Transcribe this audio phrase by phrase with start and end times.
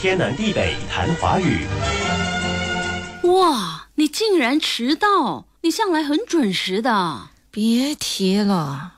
[0.00, 1.66] 天南地北谈华语。
[3.24, 5.46] 哇，你竟然迟到！
[5.62, 7.30] 你向来很准时的。
[7.50, 8.92] 别提了，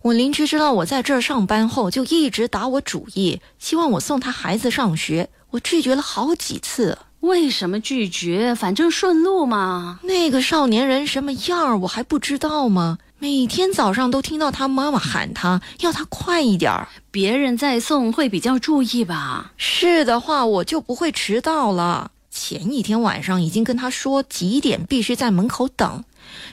[0.00, 5.28] 我邻居知道我在这儿上班后，就一直打我主意，希望我送他孩子上学。
[5.50, 6.96] 我拒绝了好几次。
[7.20, 8.54] 为什么拒绝？
[8.54, 10.00] 反正顺路嘛。
[10.02, 12.96] 那个少年人什么样儿，我还不知道吗？
[13.20, 16.86] 每天早上都听到他妈妈喊他，要他快一点儿。
[17.10, 19.52] 别人再送会比较注意吧。
[19.56, 22.12] 是的话，我就不会迟到了。
[22.30, 26.04] 前一天晚上已经跟他说几点必须在门口等，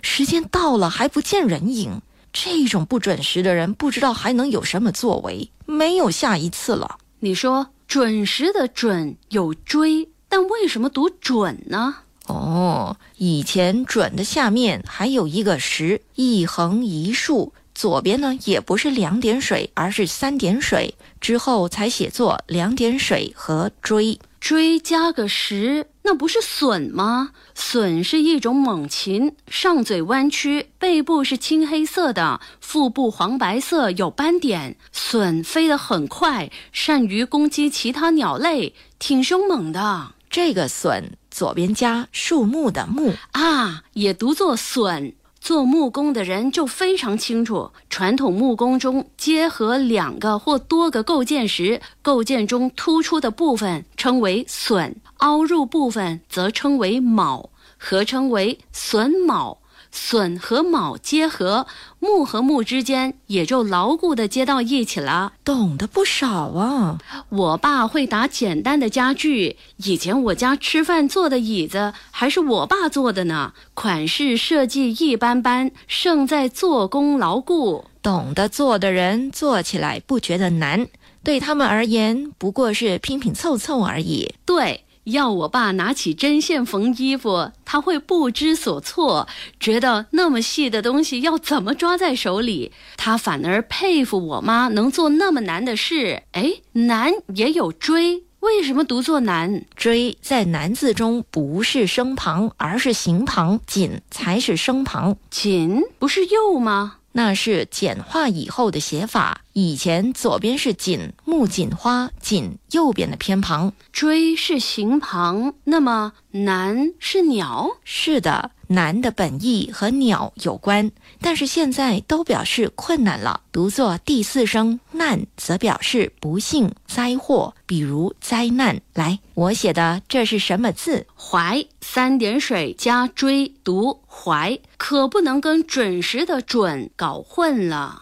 [0.02, 2.02] 时间到了还不见人影。
[2.34, 5.52] 这种不准时的人，不知道还能有什么作为？
[5.68, 6.98] 没有下一次了。
[7.20, 11.98] 你说准时的准有追，但为什么读准呢？
[12.26, 24.20] 哦，以前准的下面还有一个十，一横一竖，左边呢也不是两点水，而是三点水，之后才写作两点水和追。
[24.40, 27.32] 追加个十，那不是隼吗？
[27.56, 34.78] 隼是一种猛禽，上嘴弯曲，背部是青黑色的，腹部黄白色有斑点。
[34.94, 40.12] 隼飞得很快，善于攻击其他鸟类，挺凶猛的。
[40.36, 45.14] 这个笋左边加树木的木，啊，也读作笋。
[45.40, 59.60] 做木工的人就非常清楚，传统木工中结合两个或多个构件时，构件中突出的部分称为榫，凹入部分则称为卯，合称为榫卯。
[59.96, 61.66] 榫和卯结合，
[62.00, 65.34] 木和木之间也就牢固地接到一起了。
[65.46, 67.00] 懂得不少啊！
[67.30, 77.86] 我爸会打简单的家具，以前我家吃饭坐的椅子还是我爸做的呢，款式设计一般般，胜在做工牢固。
[78.02, 80.88] 懂得做的人做起来不觉得难，
[81.24, 84.36] 对他们而言不过是拼拼凑凑而已。
[84.46, 84.85] 对。
[85.06, 89.28] 要我爸拿起针线缝衣服，他会不知所措，
[89.60, 92.72] 觉得那么细的东西要怎么抓在手里？
[92.98, 96.24] 他反而佩服我妈能做那么难的事。
[96.32, 99.66] 哎，难也有追，为什么读作难？
[99.76, 105.18] 追在难字中不是声旁，而是形旁，紧才是声旁。
[105.30, 106.98] 紧不是又吗？
[107.12, 109.42] 那是简化以后的写法。
[109.58, 117.78] 以前左边是锦木锦花锦，右边的偏旁追是行旁，那么南是鸟。
[117.86, 128.82] 是的，南的本意和鸟有关，但是现在都表示困难了，读作第四声难，则表示不幸灾祸，比如灾难。
[128.94, 131.08] 来，我写的这是什么字？
[131.16, 138.02] 怀三点水加追读怀，可不能跟准时的准搞混了。